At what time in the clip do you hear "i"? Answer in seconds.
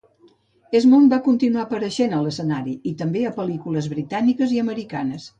2.91-2.93, 4.57-4.59